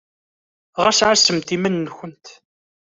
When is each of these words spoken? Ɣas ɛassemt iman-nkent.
Ɣas 0.83 0.99
ɛassemt 1.07 1.49
iman-nkent. 1.55 2.25